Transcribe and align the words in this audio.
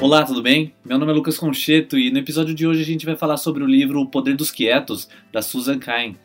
Olá, 0.00 0.24
tudo 0.24 0.40
bem? 0.40 0.72
Meu 0.82 0.98
nome 0.98 1.12
é 1.12 1.14
Lucas 1.14 1.36
Concheto 1.36 1.98
e 1.98 2.10
no 2.10 2.18
episódio 2.18 2.54
de 2.54 2.66
hoje 2.66 2.80
a 2.80 2.86
gente 2.86 3.04
vai 3.04 3.16
falar 3.16 3.36
sobre 3.36 3.62
o 3.62 3.66
livro 3.66 4.00
O 4.00 4.06
Poder 4.06 4.34
dos 4.34 4.50
Quietos, 4.50 5.08
da 5.30 5.42
Susan 5.42 5.78
Cain. 5.78 6.16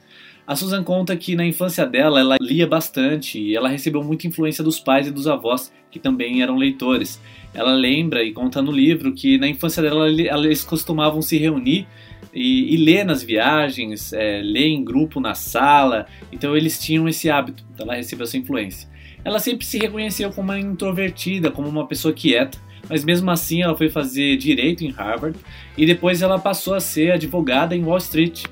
A 0.48 0.56
Susan 0.56 0.82
conta 0.82 1.16
que 1.18 1.36
na 1.36 1.46
infância 1.46 1.86
dela 1.86 2.22
ela 2.22 2.38
lia 2.40 2.66
bastante 2.66 3.38
e 3.38 3.56
ela 3.56 3.68
recebeu 3.68 4.02
muita 4.02 4.28
influência 4.28 4.64
dos 4.64 4.80
pais 4.80 5.08
e 5.08 5.12
dos 5.12 5.28
avós, 5.28 5.72
que 5.92 6.00
também 6.00 6.42
eram 6.42 6.56
leitores. 6.56 7.22
Ela 7.54 7.74
lembra 7.74 8.24
e 8.24 8.32
conta 8.32 8.62
no 8.62 8.72
livro 8.72 9.14
que 9.14 9.38
na 9.38 9.48
infância 9.48 9.84
dela 9.84 10.10
eles 10.10 10.64
costumavam 10.64 11.22
se 11.22 11.38
reunir 11.38 11.86
e, 12.34 12.74
e 12.74 12.78
ler 12.78 13.04
nas 13.04 13.24
viagens, 13.24 14.14
é, 14.14 14.42
ler 14.42 14.68
em 14.68 14.84
grupo 14.84 15.20
na 15.20 15.34
sala, 15.34 16.06
então 16.32 16.56
eles 16.56 16.80
tinham 16.80 17.08
esse 17.08 17.30
hábito, 17.30 17.64
então 17.74 17.86
ela 17.86 17.96
recebeu 17.96 18.26
essa 18.26 18.38
influência. 18.38 18.90
Ela 19.24 19.40
sempre 19.40 19.66
se 19.66 19.78
reconheceu 19.78 20.30
como 20.32 20.52
uma 20.52 20.60
introvertida, 20.60 21.52
como 21.52 21.68
uma 21.68 21.88
pessoa 21.88 22.14
quieta, 22.14 22.58
mas 22.90 23.04
mesmo 23.04 23.30
assim 23.30 23.62
ela 23.62 23.76
foi 23.76 23.90
fazer 23.90 24.38
direito 24.38 24.84
em 24.84 24.90
Harvard. 24.90 25.38
E 25.78 25.86
depois 25.86 26.22
ela 26.22 26.40
passou 26.40 26.74
a 26.74 26.80
ser 26.80 27.12
advogada 27.12 27.76
em 27.76 27.84
Wall 27.84 27.98
Street. 27.98 28.46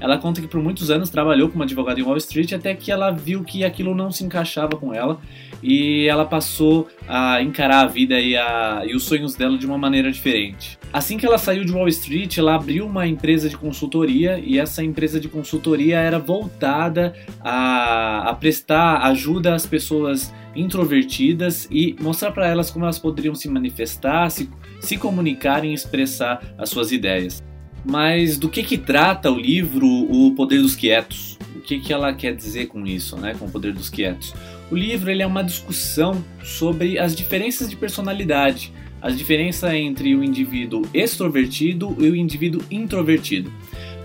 Ela 0.00 0.18
conta 0.18 0.40
que 0.40 0.48
por 0.48 0.62
muitos 0.62 0.90
anos 0.90 1.10
trabalhou 1.10 1.48
como 1.48 1.62
advogada 1.62 2.00
em 2.00 2.02
Wall 2.02 2.16
Street 2.16 2.52
até 2.52 2.74
que 2.74 2.90
ela 2.90 3.10
viu 3.10 3.42
que 3.42 3.64
aquilo 3.64 3.94
não 3.94 4.10
se 4.10 4.24
encaixava 4.24 4.76
com 4.76 4.94
ela 4.94 5.20
e 5.64 6.06
ela 6.06 6.26
passou 6.26 6.88
a 7.08 7.40
encarar 7.40 7.80
a 7.80 7.86
vida 7.86 8.20
e, 8.20 8.36
a, 8.36 8.82
e 8.86 8.94
os 8.94 9.04
sonhos 9.04 9.34
dela 9.34 9.56
de 9.56 9.64
uma 9.64 9.78
maneira 9.78 10.12
diferente. 10.12 10.78
Assim 10.92 11.16
que 11.16 11.24
ela 11.24 11.38
saiu 11.38 11.64
de 11.64 11.72
Wall 11.72 11.88
Street, 11.88 12.36
ela 12.36 12.54
abriu 12.54 12.86
uma 12.86 13.06
empresa 13.06 13.48
de 13.48 13.56
consultoria 13.56 14.38
e 14.38 14.58
essa 14.58 14.84
empresa 14.84 15.18
de 15.18 15.26
consultoria 15.26 15.98
era 15.98 16.18
voltada 16.18 17.14
a, 17.40 18.28
a 18.28 18.34
prestar 18.34 18.98
ajuda 19.06 19.54
às 19.54 19.64
pessoas 19.64 20.32
introvertidas 20.54 21.66
e 21.70 21.96
mostrar 21.98 22.30
para 22.30 22.46
elas 22.46 22.70
como 22.70 22.84
elas 22.84 22.98
poderiam 22.98 23.34
se 23.34 23.48
manifestar, 23.48 24.30
se, 24.30 24.48
se 24.80 24.98
comunicar 24.98 25.64
e 25.64 25.72
expressar 25.72 26.42
as 26.58 26.68
suas 26.68 26.92
ideias. 26.92 27.42
Mas 27.84 28.38
do 28.38 28.48
que 28.48 28.62
que 28.62 28.76
trata 28.78 29.30
o 29.30 29.38
livro 29.38 29.86
O 29.86 30.34
Poder 30.34 30.60
dos 30.60 30.76
Quietos? 30.76 31.38
O 31.56 31.60
que 31.60 31.80
que 31.80 31.92
ela 31.92 32.12
quer 32.12 32.34
dizer 32.34 32.66
com 32.66 32.86
isso, 32.86 33.16
né, 33.16 33.34
com 33.38 33.46
o 33.46 33.50
Poder 33.50 33.72
dos 33.72 33.88
Quietos? 33.88 34.34
O 34.70 34.76
livro 34.76 35.10
ele 35.10 35.22
é 35.22 35.26
uma 35.26 35.44
discussão 35.44 36.24
sobre 36.42 36.98
as 36.98 37.14
diferenças 37.14 37.68
de 37.68 37.76
personalidade, 37.76 38.72
a 39.00 39.10
diferença 39.10 39.76
entre 39.76 40.14
o 40.14 40.24
indivíduo 40.24 40.88
extrovertido 40.94 41.94
e 41.98 42.08
o 42.08 42.16
indivíduo 42.16 42.62
introvertido. 42.70 43.52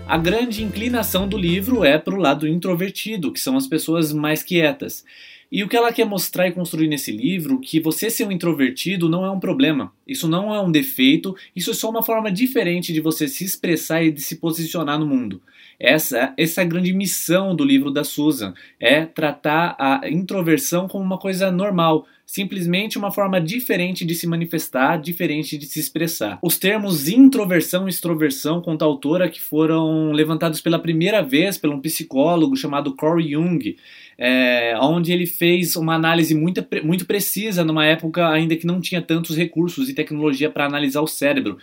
A 0.06 0.18
grande 0.18 0.62
inclinação 0.62 1.26
do 1.26 1.38
livro 1.38 1.84
é 1.84 1.96
para 1.96 2.14
o 2.14 2.18
lado 2.18 2.46
introvertido, 2.46 3.32
que 3.32 3.40
são 3.40 3.56
as 3.56 3.66
pessoas 3.66 4.12
mais 4.12 4.42
quietas. 4.42 5.04
E 5.50 5.64
o 5.64 5.68
que 5.68 5.76
ela 5.76 5.92
quer 5.92 6.04
mostrar 6.04 6.46
e 6.46 6.52
construir 6.52 6.86
nesse 6.86 7.10
livro, 7.10 7.58
que 7.58 7.80
você 7.80 8.08
ser 8.08 8.24
um 8.24 8.30
introvertido 8.30 9.08
não 9.08 9.24
é 9.24 9.30
um 9.30 9.40
problema. 9.40 9.92
Isso 10.06 10.28
não 10.28 10.54
é 10.54 10.60
um 10.60 10.70
defeito, 10.70 11.34
isso 11.56 11.72
é 11.72 11.74
só 11.74 11.90
uma 11.90 12.04
forma 12.04 12.30
diferente 12.30 12.92
de 12.92 13.00
você 13.00 13.26
se 13.26 13.44
expressar 13.44 14.04
e 14.04 14.12
de 14.12 14.20
se 14.20 14.36
posicionar 14.36 14.98
no 14.98 15.06
mundo. 15.06 15.42
Essa, 15.78 16.34
essa 16.36 16.60
é 16.60 16.64
a 16.64 16.66
grande 16.68 16.92
missão 16.92 17.56
do 17.56 17.64
livro 17.64 17.90
da 17.90 18.04
Susan, 18.04 18.52
é 18.78 19.06
tratar 19.06 19.74
a 19.78 20.08
introversão 20.10 20.86
como 20.86 21.02
uma 21.02 21.16
coisa 21.16 21.50
normal, 21.50 22.06
simplesmente 22.26 22.98
uma 22.98 23.10
forma 23.10 23.40
diferente 23.40 24.04
de 24.04 24.14
se 24.14 24.26
manifestar, 24.26 25.00
diferente 25.00 25.56
de 25.56 25.64
se 25.66 25.80
expressar. 25.80 26.38
Os 26.42 26.58
termos 26.58 27.08
introversão 27.08 27.86
e 27.86 27.90
extroversão, 27.90 28.60
conta 28.60 28.84
a 28.84 28.88
autora, 28.88 29.28
que 29.28 29.40
foram 29.40 30.12
levantados 30.12 30.60
pela 30.60 30.78
primeira 30.78 31.22
vez 31.22 31.56
por 31.56 31.70
um 31.70 31.80
psicólogo 31.80 32.54
chamado 32.54 32.94
Carl 32.94 33.20
Jung, 33.20 33.74
é, 34.22 34.74
onde 34.78 35.12
ele 35.12 35.26
fez 35.26 35.76
uma 35.76 35.94
análise 35.94 36.34
muito, 36.34 36.62
muito 36.84 37.06
precisa 37.06 37.64
numa 37.64 37.86
época 37.86 38.28
ainda 38.28 38.54
que 38.54 38.66
não 38.66 38.78
tinha 38.78 39.00
tantos 39.00 39.34
recursos 39.34 39.88
e 39.88 39.94
tecnologia 39.94 40.50
para 40.50 40.66
analisar 40.66 41.00
o 41.00 41.06
cérebro. 41.06 41.56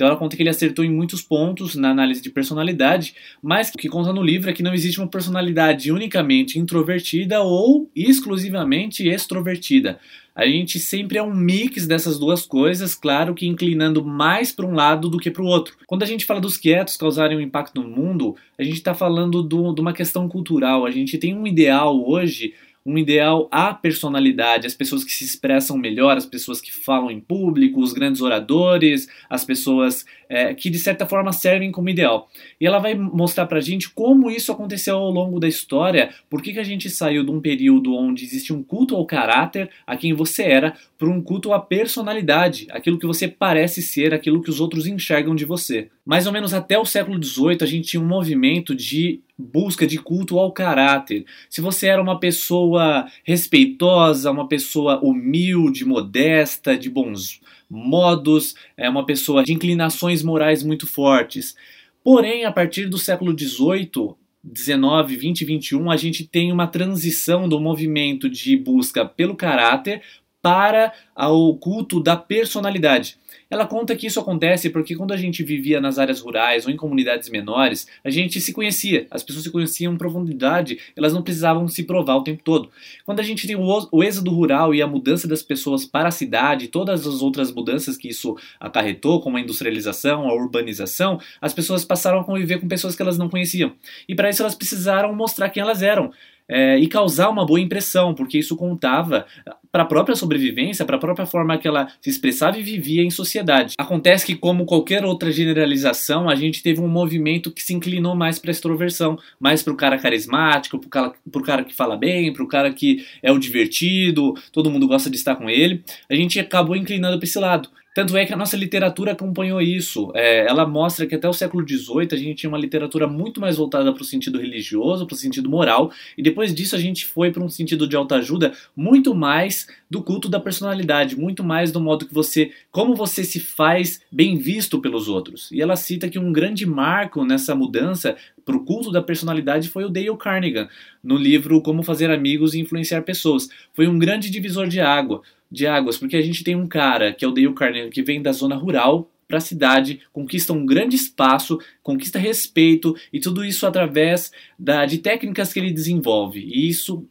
Então 0.00 0.08
ela 0.08 0.16
conta 0.16 0.34
que 0.34 0.42
ele 0.42 0.48
acertou 0.48 0.82
em 0.82 0.90
muitos 0.90 1.20
pontos 1.20 1.74
na 1.74 1.90
análise 1.90 2.22
de 2.22 2.30
personalidade, 2.30 3.14
mas 3.42 3.68
o 3.68 3.76
que 3.76 3.86
conta 3.86 4.14
no 4.14 4.22
livro 4.22 4.48
é 4.48 4.52
que 4.54 4.62
não 4.62 4.72
existe 4.72 4.98
uma 4.98 5.06
personalidade 5.06 5.92
unicamente 5.92 6.58
introvertida 6.58 7.42
ou 7.42 7.86
exclusivamente 7.94 9.06
extrovertida. 9.06 10.00
A 10.34 10.46
gente 10.46 10.78
sempre 10.78 11.18
é 11.18 11.22
um 11.22 11.34
mix 11.34 11.86
dessas 11.86 12.18
duas 12.18 12.46
coisas, 12.46 12.94
claro 12.94 13.34
que 13.34 13.46
inclinando 13.46 14.02
mais 14.02 14.50
para 14.50 14.64
um 14.64 14.72
lado 14.72 15.10
do 15.10 15.18
que 15.18 15.30
para 15.30 15.42
o 15.42 15.46
outro. 15.46 15.76
Quando 15.86 16.02
a 16.02 16.06
gente 16.06 16.24
fala 16.24 16.40
dos 16.40 16.56
quietos 16.56 16.96
causarem 16.96 17.36
um 17.36 17.42
impacto 17.42 17.82
no 17.82 17.86
mundo, 17.86 18.34
a 18.58 18.62
gente 18.62 18.76
está 18.76 18.94
falando 18.94 19.42
do, 19.42 19.74
de 19.74 19.82
uma 19.82 19.92
questão 19.92 20.26
cultural. 20.30 20.86
A 20.86 20.90
gente 20.90 21.18
tem 21.18 21.34
um 21.34 21.46
ideal 21.46 22.02
hoje 22.08 22.54
um 22.84 22.96
ideal 22.96 23.48
à 23.50 23.74
personalidade, 23.74 24.66
as 24.66 24.74
pessoas 24.74 25.04
que 25.04 25.12
se 25.12 25.24
expressam 25.24 25.76
melhor, 25.76 26.16
as 26.16 26.24
pessoas 26.24 26.60
que 26.60 26.72
falam 26.72 27.10
em 27.10 27.20
público, 27.20 27.80
os 27.80 27.92
grandes 27.92 28.22
oradores, 28.22 29.06
as 29.28 29.44
pessoas 29.44 30.06
é, 30.28 30.54
que 30.54 30.70
de 30.70 30.78
certa 30.78 31.06
forma 31.06 31.32
servem 31.32 31.70
como 31.70 31.90
ideal. 31.90 32.30
E 32.60 32.66
ela 32.66 32.78
vai 32.78 32.94
mostrar 32.94 33.46
pra 33.46 33.60
gente 33.60 33.90
como 33.90 34.30
isso 34.30 34.50
aconteceu 34.50 34.96
ao 34.96 35.10
longo 35.10 35.38
da 35.38 35.48
história, 35.48 36.10
por 36.30 36.40
que, 36.40 36.52
que 36.52 36.58
a 36.58 36.64
gente 36.64 36.88
saiu 36.88 37.24
de 37.24 37.30
um 37.30 37.40
período 37.40 37.94
onde 37.94 38.24
existe 38.24 38.52
um 38.52 38.62
culto 38.62 38.96
ao 38.96 39.04
caráter, 39.04 39.68
a 39.86 39.96
quem 39.96 40.14
você 40.14 40.44
era, 40.44 40.74
para 40.96 41.08
um 41.08 41.20
culto 41.20 41.52
à 41.52 41.60
personalidade, 41.60 42.66
aquilo 42.70 42.98
que 42.98 43.06
você 43.06 43.26
parece 43.26 43.82
ser, 43.82 44.14
aquilo 44.14 44.42
que 44.42 44.50
os 44.50 44.60
outros 44.60 44.86
enxergam 44.86 45.34
de 45.34 45.44
você. 45.44 45.90
Mais 46.04 46.26
ou 46.26 46.32
menos 46.32 46.54
até 46.54 46.78
o 46.78 46.84
século 46.84 47.22
XVIII 47.22 47.58
a 47.60 47.66
gente 47.66 47.88
tinha 47.88 48.02
um 48.02 48.06
movimento 48.06 48.74
de 48.74 49.20
busca 49.36 49.86
de 49.86 49.98
culto 49.98 50.38
ao 50.38 50.52
caráter. 50.52 51.24
Se 51.48 51.60
você 51.60 51.86
era 51.86 52.02
uma 52.02 52.18
pessoa 52.18 53.06
respeitosa, 53.24 54.30
uma 54.30 54.48
pessoa 54.48 55.00
humilde, 55.02 55.84
modesta, 55.84 56.76
de 56.76 56.90
bons 56.90 57.40
modos, 57.68 58.54
é 58.76 58.88
uma 58.88 59.06
pessoa 59.06 59.44
de 59.44 59.52
inclinações 59.52 60.22
morais 60.22 60.62
muito 60.62 60.86
fortes. 60.86 61.54
Porém, 62.02 62.44
a 62.44 62.52
partir 62.52 62.86
do 62.86 62.98
século 62.98 63.38
XVIII, 63.38 64.14
19, 64.42 65.16
20 65.16 65.40
e 65.42 65.44
21, 65.44 65.90
a 65.90 65.96
gente 65.96 66.26
tem 66.26 66.50
uma 66.50 66.66
transição 66.66 67.48
do 67.48 67.60
movimento 67.60 68.28
de 68.28 68.56
busca 68.56 69.04
pelo 69.04 69.36
caráter 69.36 70.02
para 70.42 70.92
o 71.16 71.54
culto 71.56 72.02
da 72.02 72.16
personalidade. 72.16 73.18
Ela 73.50 73.66
conta 73.66 73.96
que 73.96 74.06
isso 74.06 74.20
acontece 74.20 74.70
porque 74.70 74.94
quando 74.94 75.10
a 75.10 75.16
gente 75.16 75.42
vivia 75.42 75.80
nas 75.80 75.98
áreas 75.98 76.20
rurais 76.20 76.66
ou 76.66 76.72
em 76.72 76.76
comunidades 76.76 77.28
menores, 77.28 77.88
a 78.04 78.08
gente 78.08 78.40
se 78.40 78.52
conhecia, 78.52 79.08
as 79.10 79.24
pessoas 79.24 79.42
se 79.42 79.50
conheciam 79.50 79.92
em 79.92 79.98
profundidade, 79.98 80.78
elas 80.96 81.12
não 81.12 81.20
precisavam 81.20 81.66
se 81.66 81.82
provar 81.82 82.14
o 82.14 82.22
tempo 82.22 82.42
todo. 82.44 82.70
Quando 83.04 83.18
a 83.18 83.24
gente 83.24 83.48
tem 83.48 83.56
o 83.56 84.04
êxodo 84.04 84.30
rural 84.30 84.72
e 84.72 84.80
a 84.80 84.86
mudança 84.86 85.26
das 85.26 85.42
pessoas 85.42 85.84
para 85.84 86.08
a 86.08 86.12
cidade, 86.12 86.68
todas 86.68 87.04
as 87.04 87.22
outras 87.22 87.50
mudanças 87.50 87.96
que 87.96 88.08
isso 88.08 88.36
acarretou, 88.60 89.20
como 89.20 89.36
a 89.36 89.40
industrialização, 89.40 90.28
a 90.28 90.32
urbanização, 90.32 91.18
as 91.40 91.52
pessoas 91.52 91.84
passaram 91.84 92.20
a 92.20 92.24
conviver 92.24 92.60
com 92.60 92.68
pessoas 92.68 92.94
que 92.94 93.02
elas 93.02 93.18
não 93.18 93.28
conheciam. 93.28 93.72
E 94.08 94.14
para 94.14 94.30
isso 94.30 94.42
elas 94.42 94.54
precisaram 94.54 95.12
mostrar 95.12 95.48
quem 95.48 95.60
elas 95.60 95.82
eram 95.82 96.12
é, 96.50 96.76
e 96.78 96.88
causar 96.88 97.30
uma 97.30 97.46
boa 97.46 97.60
impressão, 97.60 98.12
porque 98.12 98.38
isso 98.38 98.56
contava 98.56 99.24
para 99.70 99.84
a 99.84 99.86
própria 99.86 100.16
sobrevivência, 100.16 100.84
para 100.84 100.96
a 100.96 100.98
própria 100.98 101.24
forma 101.24 101.56
que 101.56 101.68
ela 101.68 101.88
se 102.00 102.10
expressava 102.10 102.58
e 102.58 102.62
vivia 102.62 103.02
em 103.02 103.10
sociedade. 103.10 103.74
Acontece 103.78 104.26
que, 104.26 104.34
como 104.34 104.64
qualquer 104.64 105.04
outra 105.04 105.30
generalização, 105.30 106.28
a 106.28 106.34
gente 106.34 106.62
teve 106.62 106.80
um 106.80 106.88
movimento 106.88 107.52
que 107.52 107.62
se 107.62 107.72
inclinou 107.72 108.16
mais 108.16 108.38
para 108.38 108.50
a 108.50 108.52
extroversão, 108.52 109.16
mais 109.38 109.62
para 109.62 109.72
o 109.72 109.76
cara 109.76 109.96
carismático, 109.96 110.78
para 110.78 111.12
o 111.32 111.42
cara 111.42 111.62
que 111.62 111.72
fala 111.72 111.96
bem, 111.96 112.32
para 112.32 112.42
o 112.42 112.48
cara 112.48 112.72
que 112.72 113.06
é 113.22 113.30
o 113.30 113.38
divertido, 113.38 114.34
todo 114.52 114.70
mundo 114.70 114.88
gosta 114.88 115.08
de 115.08 115.16
estar 115.16 115.36
com 115.36 115.48
ele. 115.48 115.84
A 116.10 116.14
gente 116.16 116.40
acabou 116.40 116.74
inclinando 116.74 117.18
para 117.18 117.24
esse 117.24 117.38
lado. 117.38 117.68
Tanto 117.92 118.16
é 118.16 118.24
que 118.24 118.32
a 118.32 118.36
nossa 118.36 118.56
literatura 118.56 119.12
acompanhou 119.12 119.60
isso. 119.60 120.12
É, 120.14 120.46
ela 120.46 120.64
mostra 120.64 121.06
que 121.06 121.14
até 121.16 121.28
o 121.28 121.32
século 121.32 121.66
XVIII 121.66 122.08
a 122.12 122.16
gente 122.16 122.36
tinha 122.36 122.50
uma 122.50 122.58
literatura 122.58 123.08
muito 123.08 123.40
mais 123.40 123.56
voltada 123.56 123.92
para 123.92 124.02
o 124.02 124.04
sentido 124.04 124.38
religioso, 124.38 125.06
para 125.06 125.14
o 125.14 125.18
sentido 125.18 125.50
moral, 125.50 125.90
e 126.16 126.22
depois 126.22 126.54
disso 126.54 126.76
a 126.76 126.78
gente 126.78 127.04
foi 127.04 127.32
para 127.32 127.42
um 127.42 127.48
sentido 127.48 127.88
de 127.88 127.96
autoajuda 127.96 128.52
muito 128.76 129.12
mais 129.12 129.66
do 129.90 130.02
culto 130.02 130.28
da 130.28 130.38
personalidade, 130.38 131.18
muito 131.18 131.42
mais 131.42 131.72
do 131.72 131.80
modo 131.80 132.06
que 132.06 132.14
você, 132.14 132.52
como 132.70 132.94
você 132.94 133.24
se 133.24 133.40
faz 133.40 134.00
bem 134.10 134.38
visto 134.38 134.80
pelos 134.80 135.08
outros. 135.08 135.50
E 135.50 135.60
ela 135.60 135.74
cita 135.74 136.08
que 136.08 136.18
um 136.18 136.32
grande 136.32 136.64
marco 136.64 137.24
nessa 137.24 137.56
mudança 137.56 138.16
para 138.44 138.56
o 138.56 138.64
culto 138.64 138.92
da 138.92 139.02
personalidade 139.02 139.68
foi 139.68 139.84
o 139.84 139.88
Dale 139.88 140.16
Carnegie, 140.16 140.68
no 141.02 141.16
livro 141.16 141.60
Como 141.60 141.82
Fazer 141.82 142.10
Amigos 142.10 142.54
e 142.54 142.60
Influenciar 142.60 143.02
Pessoas. 143.02 143.48
Foi 143.72 143.88
um 143.88 143.98
grande 143.98 144.30
divisor 144.30 144.68
de 144.68 144.80
água 144.80 145.22
de 145.50 145.66
águas, 145.66 145.98
porque 145.98 146.16
a 146.16 146.22
gente 146.22 146.44
tem 146.44 146.54
um 146.54 146.66
cara, 146.66 147.12
que 147.12 147.24
é 147.24 147.28
o 147.28 147.32
Dale 147.32 147.52
Carnegie, 147.54 147.90
que 147.90 148.02
vem 148.02 148.22
da 148.22 148.32
zona 148.32 148.54
rural 148.54 149.10
para 149.26 149.38
a 149.38 149.40
cidade, 149.40 150.00
conquista 150.12 150.52
um 150.52 150.66
grande 150.66 150.96
espaço, 150.96 151.58
conquista 151.82 152.18
respeito 152.18 152.96
e 153.12 153.20
tudo 153.20 153.44
isso 153.44 153.66
através 153.66 154.32
da, 154.58 154.84
de 154.84 154.98
técnicas 154.98 155.52
que 155.52 155.60
ele 155.60 155.72
desenvolve. 155.72 156.40
E 156.40 156.68
isso 156.68 157.06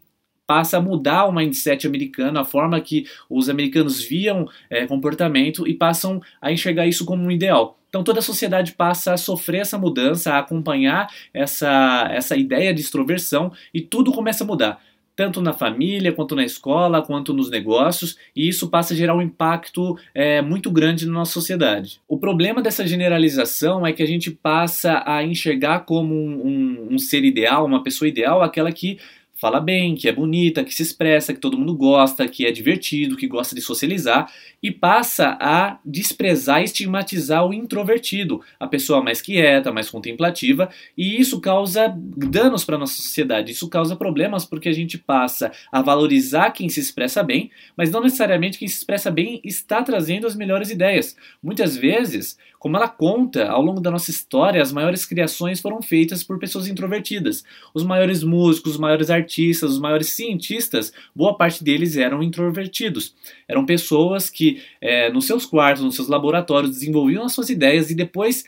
passa 0.46 0.78
a 0.78 0.82
mudar 0.82 1.26
o 1.26 1.32
mindset 1.32 1.88
americano, 1.88 2.40
a 2.40 2.44
forma 2.44 2.82
que 2.82 3.06
os 3.30 3.50
americanos 3.50 4.04
viam 4.04 4.50
é, 4.70 4.86
comportamento 4.86 5.68
e 5.68 5.74
passam 5.74 6.20
a 6.42 6.52
enxergar 6.52 6.88
isso 6.88 7.06
como 7.06 7.24
um 7.24 7.32
ideal. 7.32 7.80
Então 7.88 8.04
toda 8.04 8.20
a 8.20 8.24
sociedade 8.24 8.74
passa 8.74 9.14
a 9.14 9.18
sofrer 9.18 9.62
essa 9.62 9.78
mudança, 9.78 10.34
a 10.34 10.40
acompanhar 10.40 11.08
essa, 11.34 12.10
essa 12.12 12.36
ideia 12.36 12.74
de 12.74 12.82
extroversão 12.82 13.52
e 13.74 13.80
tudo 13.80 14.12
começa 14.12 14.44
a 14.44 14.48
mudar 14.48 14.82
tanto 15.20 15.42
na 15.42 15.52
família, 15.52 16.14
quanto 16.14 16.34
na 16.34 16.46
escola, 16.46 17.02
quanto 17.02 17.34
nos 17.34 17.50
negócios, 17.50 18.18
e 18.34 18.48
isso 18.48 18.70
passa 18.70 18.94
a 18.94 18.98
gerar 18.98 19.14
um 19.14 19.22
impacto 19.22 20.00
é, 20.16 20.42
muito 20.42 20.72
grande 20.72 21.06
na 21.06 21.12
nossa 21.12 21.34
sociedade. 21.34 22.00
O 22.08 22.18
problema 22.18 22.62
dessa 22.62 22.88
generalização 22.88 23.86
é 23.86 23.92
que 23.92 24.02
a 24.02 24.06
gente 24.06 24.32
passa 24.32 25.04
a 25.06 25.22
enxergar 25.22 25.82
como 25.82 26.16
um, 26.16 26.48
um, 26.48 26.88
um 26.92 26.98
ser 26.98 27.26
ideal, 27.26 27.66
uma 27.66 27.84
pessoa 27.84 28.08
ideal, 28.08 28.42
aquela 28.42 28.72
que 28.72 28.98
fala 29.40 29.62
bem, 29.62 29.96
que 29.96 30.10
é 30.10 30.12
bonita, 30.12 30.66
que 30.66 30.76
se 30.76 30.84
expressa, 30.84 31.34
que 31.34 31.40
todo 31.40 31.58
mundo 31.58 31.74
gosta, 31.74 32.28
que 32.28 32.46
é 32.46 32.52
divertido, 32.52 33.16
que 33.16 33.26
gosta 33.28 33.56
de 33.56 33.62
socializar 33.62 34.30
e 34.62 34.70
passa 34.70 35.38
a 35.40 35.80
desprezar 35.86 36.62
e 36.62 36.66
estigmatizar 36.66 37.48
o 37.48 37.54
introvertido, 37.54 38.42
a 38.60 38.68
pessoa 38.68 39.02
mais 39.02 39.22
quieta, 39.22 39.72
mais 39.72 39.90
contemplativa, 39.90 40.70
e 40.98 41.20
isso 41.20 41.40
causa 41.40 41.88
danos 41.96 42.66
para 42.66 42.78
nossa 42.78 43.02
sociedade. 43.02 43.54
Isso 43.54 43.70
causa 43.70 43.96
problemas 43.96 44.44
porque 44.44 44.68
a 44.68 44.74
gente 44.74 44.98
passa 44.98 45.52
a 45.72 45.82
valorizar 45.82 46.52
quem 46.52 46.68
se 46.68 46.82
expressa 46.82 47.24
bem, 47.24 47.50
mas 47.78 47.90
não 47.90 48.02
necessariamente 48.02 48.60
quem 48.60 48.68
se 48.68 48.78
expressa 48.78 49.10
bem 49.10 49.40
está 49.46 49.82
trazendo 49.82 50.28
as 50.28 50.36
melhores 50.36 50.70
ideias. 50.70 51.16
Muitas 51.42 51.78
vezes, 51.78 52.38
como 52.60 52.76
ela 52.76 52.90
conta, 52.90 53.50
ao 53.50 53.62
longo 53.62 53.80
da 53.80 53.90
nossa 53.90 54.12
história, 54.12 54.62
as 54.62 54.74
maiores 54.74 55.06
criações 55.06 55.62
foram 55.62 55.82
feitas 55.82 56.24
por 56.24 56.38
pessoas 56.38 56.68
introvertidas. 56.68 57.46
Os 57.74 57.84
maiores 57.86 58.22
músicos, 58.22 58.74
os 58.74 58.78
maiores 58.78 59.10
artistas, 59.10 59.72
os 59.72 59.80
maiores 59.80 60.10
cientistas, 60.10 60.92
boa 61.16 61.38
parte 61.38 61.64
deles 61.64 61.96
eram 61.96 62.22
introvertidos. 62.22 63.16
Eram 63.48 63.66
pessoas 63.66 64.30
que, 64.30 64.62
é, 64.82 65.10
nos 65.10 65.26
seus 65.26 65.46
quartos, 65.46 65.84
nos 65.84 65.96
seus 65.96 66.10
laboratórios, 66.10 66.72
desenvolviam 66.72 67.24
as 67.24 67.32
suas 67.32 67.50
ideias 67.50 67.90
e 67.90 67.96
depois 67.96 68.44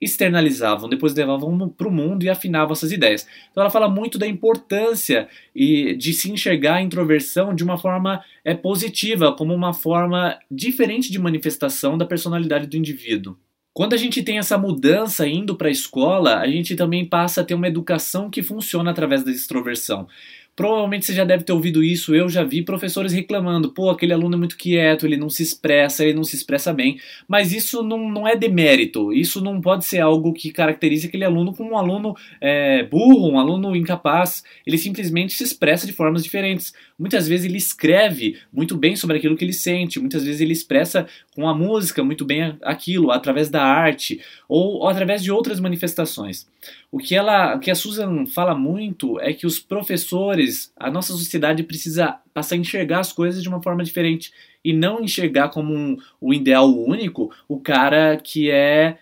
externalizavam, 0.00 0.88
depois 0.88 1.14
levavam 1.14 1.68
para 1.68 1.86
o 1.86 1.92
mundo 1.92 2.24
e 2.24 2.28
afinavam 2.28 2.72
essas 2.72 2.90
ideias. 2.90 3.24
Então 3.52 3.62
ela 3.62 3.70
fala 3.70 3.88
muito 3.88 4.18
da 4.18 4.26
importância 4.26 5.28
e 5.54 5.94
de 5.94 6.12
se 6.12 6.28
enxergar 6.32 6.74
a 6.74 6.82
introversão 6.82 7.54
de 7.54 7.62
uma 7.62 7.78
forma 7.78 8.24
é, 8.44 8.52
positiva, 8.52 9.32
como 9.32 9.54
uma 9.54 9.72
forma 9.72 10.36
diferente 10.50 11.12
de 11.12 11.20
manifestação 11.20 11.96
da 11.96 12.04
personalidade 12.04 12.66
do 12.66 12.76
indivíduo. 12.76 13.36
Quando 13.74 13.94
a 13.94 13.96
gente 13.96 14.22
tem 14.22 14.38
essa 14.38 14.58
mudança 14.58 15.26
indo 15.26 15.56
para 15.56 15.68
a 15.68 15.70
escola, 15.70 16.38
a 16.38 16.46
gente 16.46 16.76
também 16.76 17.06
passa 17.08 17.40
a 17.40 17.44
ter 17.44 17.54
uma 17.54 17.68
educação 17.68 18.28
que 18.28 18.42
funciona 18.42 18.90
através 18.90 19.24
da 19.24 19.30
extroversão. 19.30 20.06
Provavelmente 20.54 21.06
você 21.06 21.14
já 21.14 21.24
deve 21.24 21.44
ter 21.44 21.52
ouvido 21.52 21.82
isso, 21.82 22.14
eu 22.14 22.28
já 22.28 22.44
vi 22.44 22.62
professores 22.62 23.14
reclamando, 23.14 23.72
pô, 23.72 23.88
aquele 23.88 24.12
aluno 24.12 24.34
é 24.34 24.38
muito 24.38 24.58
quieto, 24.58 25.06
ele 25.06 25.16
não 25.16 25.30
se 25.30 25.42
expressa, 25.42 26.04
ele 26.04 26.12
não 26.12 26.24
se 26.24 26.36
expressa 26.36 26.74
bem, 26.74 27.00
mas 27.26 27.54
isso 27.54 27.82
não, 27.82 28.10
não 28.10 28.28
é 28.28 28.36
demérito, 28.36 29.14
isso 29.14 29.42
não 29.42 29.62
pode 29.62 29.86
ser 29.86 30.00
algo 30.00 30.30
que 30.34 30.52
caracterize 30.52 31.06
aquele 31.06 31.24
aluno 31.24 31.54
como 31.54 31.70
um 31.70 31.78
aluno 31.78 32.14
é, 32.38 32.82
burro, 32.82 33.30
um 33.30 33.38
aluno 33.38 33.74
incapaz, 33.74 34.44
ele 34.66 34.76
simplesmente 34.76 35.32
se 35.32 35.42
expressa 35.42 35.86
de 35.86 35.92
formas 35.94 36.22
diferentes. 36.22 36.74
Muitas 36.98 37.26
vezes 37.26 37.46
ele 37.46 37.56
escreve 37.56 38.36
muito 38.52 38.76
bem 38.76 38.94
sobre 38.94 39.16
aquilo 39.16 39.36
que 39.38 39.44
ele 39.46 39.54
sente, 39.54 39.98
muitas 39.98 40.22
vezes 40.22 40.42
ele 40.42 40.52
expressa 40.52 41.06
com 41.34 41.48
a 41.48 41.54
música 41.54 42.04
muito 42.04 42.26
bem 42.26 42.58
aquilo, 42.60 43.10
através 43.10 43.48
da 43.48 43.62
arte, 43.64 44.20
ou, 44.46 44.80
ou 44.80 44.88
através 44.88 45.22
de 45.22 45.32
outras 45.32 45.58
manifestações. 45.58 46.46
O 46.90 46.98
que, 46.98 47.14
ela, 47.14 47.56
o 47.56 47.60
que 47.60 47.70
a 47.70 47.74
Susan 47.74 48.26
fala 48.26 48.54
muito 48.54 49.20
é 49.20 49.32
que 49.32 49.46
os 49.46 49.58
professores, 49.58 50.72
a 50.76 50.90
nossa 50.90 51.12
sociedade 51.12 51.62
precisa 51.62 52.20
passar 52.32 52.54
a 52.54 52.58
enxergar 52.58 53.00
as 53.00 53.12
coisas 53.12 53.42
de 53.42 53.48
uma 53.48 53.62
forma 53.62 53.82
diferente 53.82 54.32
e 54.64 54.72
não 54.72 55.00
enxergar 55.00 55.48
como 55.48 55.74
um, 55.74 55.96
o 56.20 56.32
ideal 56.32 56.68
único 56.68 57.34
o 57.48 57.58
cara 57.58 58.16
que 58.16 58.50
é 58.50 58.98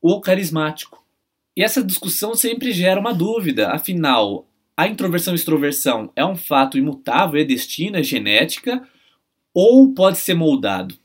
o 0.00 0.20
carismático. 0.20 1.04
E 1.56 1.62
essa 1.62 1.84
discussão 1.84 2.34
sempre 2.34 2.72
gera 2.72 2.98
uma 2.98 3.12
dúvida, 3.12 3.68
afinal, 3.68 4.46
a 4.76 4.88
introversão 4.88 5.34
e 5.34 5.36
extroversão 5.36 6.10
é 6.16 6.24
um 6.24 6.34
fato 6.34 6.78
imutável, 6.78 7.40
é 7.40 7.44
destino, 7.44 7.98
é 7.98 8.02
genética, 8.02 8.82
ou 9.54 9.92
pode 9.92 10.18
ser 10.18 10.34
moldado? 10.34 10.96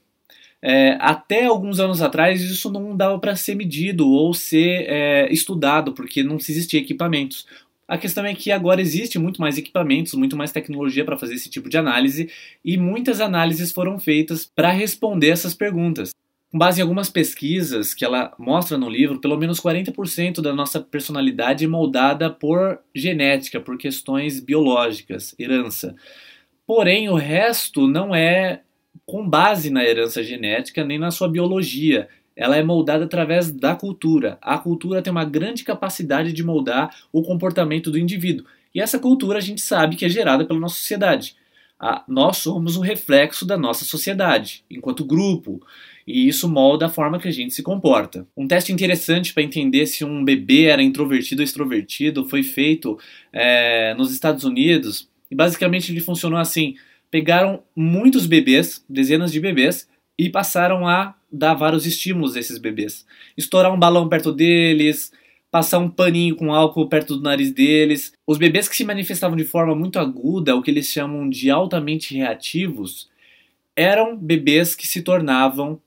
É, 0.62 0.98
até 1.00 1.46
alguns 1.46 1.80
anos 1.80 2.02
atrás 2.02 2.42
isso 2.42 2.72
não 2.72 2.98
dava 2.98 3.20
para 3.20 3.36
ser 3.36 3.56
medido 3.56 4.10
ou 4.10 4.34
ser 4.34 4.86
é, 4.88 5.32
estudado, 5.32 5.94
porque 5.94 6.24
não 6.24 6.38
existia 6.38 6.80
equipamentos. 6.80 7.46
A 7.88 7.98
questão 7.98 8.26
é 8.26 8.36
que 8.36 8.52
agora 8.52 8.82
existe 8.82 9.18
muito 9.18 9.40
mais 9.40 9.58
equipamentos, 9.58 10.14
muito 10.14 10.36
mais 10.36 10.52
tecnologia 10.52 11.06
para 11.06 11.18
fazer 11.18 11.36
esse 11.36 11.50
tipo 11.50 11.70
de 11.70 11.78
análise 11.78 12.30
e 12.64 12.76
muitas 12.76 13.22
análises 13.22 13.72
foram 13.72 13.98
feitas 13.98 14.46
para 14.46 14.72
responder 14.72 15.30
essas 15.30 15.54
perguntas. 15.54 16.12
Com 16.52 16.58
base 16.58 16.80
em 16.80 16.82
algumas 16.82 17.10
pesquisas 17.10 17.94
que 17.94 18.04
ela 18.04 18.34
mostra 18.38 18.78
no 18.78 18.90
livro, 18.90 19.20
pelo 19.20 19.38
menos 19.38 19.60
40% 19.60 20.42
da 20.42 20.54
nossa 20.54 20.82
personalidade 20.82 21.64
é 21.64 21.68
moldada 21.68 22.30
por 22.30 22.80
genética, 22.94 23.60
por 23.60 23.78
questões 23.78 24.40
biológicas, 24.40 25.36
herança. 25.40 25.96
Porém, 26.66 27.08
o 27.08 27.16
resto 27.16 27.88
não 27.88 28.14
é 28.14 28.64
com 29.08 29.28
base 29.28 29.70
na 29.70 29.86
herança 29.86 30.22
genética 30.22 30.84
nem 30.84 31.00
na 31.00 31.10
sua 31.12 31.30
biologia. 31.30 32.10
Ela 32.36 32.58
é 32.58 32.62
moldada 32.62 33.06
através 33.06 33.50
da 33.50 33.74
cultura. 33.74 34.38
A 34.42 34.58
cultura 34.58 35.02
tem 35.02 35.10
uma 35.10 35.24
grande 35.24 35.64
capacidade 35.64 36.34
de 36.34 36.44
moldar 36.44 36.94
o 37.12 37.24
comportamento 37.24 37.90
do 37.90 37.98
indivíduo. 37.98 38.46
E 38.76 38.82
essa 38.82 39.00
cultura 39.00 39.40
a 39.40 39.42
gente 39.42 39.62
sabe 39.62 39.96
que 39.96 40.06
é 40.06 40.10
gerada 40.10 40.46
pela 40.46 40.60
nossa 40.60 40.76
sociedade. 40.76 41.36
nós 42.08 42.38
somos 42.38 42.76
um 42.76 42.82
reflexo 42.82 43.46
da 43.46 43.58
nossa 43.58 43.86
sociedade, 43.86 44.64
enquanto 44.70 45.06
grupo, 45.06 45.62
e 46.06 46.28
isso 46.28 46.50
molda 46.50 46.88
a 46.88 46.90
forma 46.90 47.20
que 47.20 47.28
a 47.28 47.32
gente 47.32 47.54
se 47.54 47.64
comporta. 47.64 48.28
Um 48.36 48.48
teste 48.48 48.74
interessante 48.74 49.34
para 49.34 49.44
entender 49.44 49.86
se 49.86 50.04
um 50.04 50.24
bebê 50.24 50.66
era 50.66 50.84
introvertido 50.84 51.42
ou 51.42 51.46
extrovertido 51.46 52.28
foi 52.28 52.44
feito 52.44 53.00
é, 53.32 53.94
nos 53.94 54.12
Estados 54.12 54.44
Unidos, 54.44 55.08
e 55.30 55.36
basicamente 55.36 55.92
ele 55.92 56.00
funcionou 56.00 56.40
assim: 56.40 56.76
pegaram 57.10 57.64
muitos 57.76 58.26
bebês, 58.26 58.84
dezenas 58.90 59.32
de 59.32 59.40
bebês, 59.40 59.88
e 60.18 60.30
passaram 60.30 60.88
a 60.88 61.16
dar 61.32 61.54
vários 61.54 61.86
estímulos 61.86 62.36
a 62.36 62.40
esses 62.40 62.58
bebês. 62.58 63.06
Estourar 63.38 63.74
um 63.74 63.80
balão 63.80 64.10
perto 64.10 64.32
deles, 64.32 65.12
passar 65.52 65.80
um 65.80 65.90
paninho 65.90 66.36
com 66.36 66.54
álcool 66.54 66.88
perto 66.88 67.16
do 67.16 67.24
nariz 67.24 67.52
deles. 67.52 68.14
Os 68.26 68.38
bebês 68.38 68.68
que 68.68 68.76
se 68.76 68.84
manifestavam 68.84 69.38
de 69.38 69.46
forma 69.46 69.76
muito 69.76 70.00
aguda, 70.00 70.56
o 70.56 70.62
que 70.62 70.72
eles 70.72 70.88
chamam 70.88 71.30
de 71.30 71.50
altamente 71.50 72.16
reativos, 72.16 73.10
eram 73.76 74.18
bebês 74.18 74.76
que 74.76 74.88
se 74.88 75.02
tornavam 75.02 75.80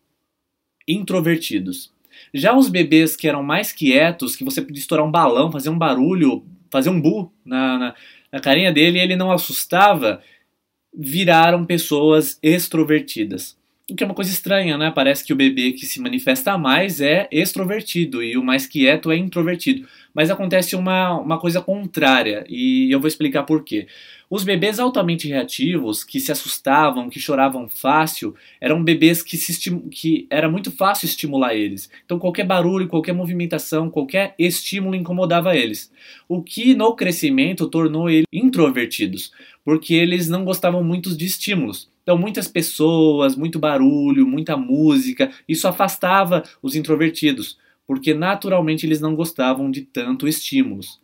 introvertidos. 0.86 1.92
Já 2.32 2.56
os 2.56 2.68
bebês 2.68 3.16
que 3.16 3.28
eram 3.28 3.42
mais 3.42 3.72
quietos, 3.72 4.36
que 4.36 4.44
você 4.44 4.62
podia 4.62 4.80
estourar 4.80 5.06
um 5.06 5.10
balão, 5.10 5.50
fazer 5.50 5.70
um 5.70 5.78
barulho, 5.78 6.44
fazer 6.70 6.90
um 6.90 7.00
bu 7.00 7.32
na, 7.44 7.78
na, 7.78 7.94
na 8.32 8.40
carinha 8.40 8.72
dele 8.72 9.00
ele 9.00 9.16
não 9.16 9.32
assustava, 9.32 10.22
viraram 10.94 11.64
pessoas 11.64 12.38
extrovertidas. 12.42 13.56
O 13.90 13.94
que 13.94 14.04
é 14.04 14.06
uma 14.06 14.14
coisa 14.14 14.30
estranha, 14.30 14.78
né? 14.78 14.92
Parece 14.94 15.24
que 15.24 15.32
o 15.32 15.36
bebê 15.36 15.72
que 15.72 15.84
se 15.84 16.00
manifesta 16.00 16.56
mais 16.56 17.00
é 17.00 17.28
extrovertido 17.32 18.22
e 18.22 18.36
o 18.36 18.44
mais 18.44 18.66
quieto 18.66 19.10
é 19.10 19.16
introvertido. 19.16 19.86
Mas 20.14 20.30
acontece 20.30 20.74
uma, 20.74 21.18
uma 21.18 21.38
coisa 21.38 21.60
contrária 21.60 22.44
e 22.48 22.90
eu 22.90 23.00
vou 23.00 23.08
explicar 23.08 23.44
por 23.44 23.62
quê. 23.64 23.86
Os 24.28 24.44
bebês 24.44 24.78
altamente 24.78 25.26
reativos, 25.26 26.04
que 26.04 26.20
se 26.20 26.30
assustavam, 26.30 27.10
que 27.10 27.18
choravam 27.18 27.68
fácil, 27.68 28.34
eram 28.60 28.82
bebês 28.82 29.22
que, 29.22 29.36
que 29.90 30.26
era 30.30 30.48
muito 30.48 30.70
fácil 30.70 31.06
estimular 31.06 31.54
eles. 31.54 31.90
Então 32.04 32.18
qualquer 32.18 32.46
barulho, 32.46 32.86
qualquer 32.86 33.12
movimentação, 33.12 33.90
qualquer 33.90 34.34
estímulo 34.38 34.94
incomodava 34.94 35.56
eles. 35.56 35.90
O 36.28 36.42
que 36.42 36.74
no 36.74 36.94
crescimento 36.94 37.68
tornou 37.68 38.08
eles 38.08 38.26
introvertidos, 38.32 39.32
porque 39.64 39.94
eles 39.94 40.28
não 40.28 40.44
gostavam 40.44 40.82
muito 40.84 41.16
de 41.16 41.26
estímulos. 41.26 41.90
Então, 42.02 42.18
muitas 42.18 42.48
pessoas, 42.48 43.36
muito 43.36 43.58
barulho, 43.58 44.26
muita 44.26 44.56
música, 44.56 45.30
isso 45.48 45.68
afastava 45.68 46.42
os 46.60 46.74
introvertidos, 46.74 47.56
porque 47.90 48.14
naturalmente 48.14 48.86
eles 48.86 49.00
não 49.00 49.16
gostavam 49.16 49.68
de 49.68 49.80
tanto 49.80 50.28
estímulos. 50.28 51.00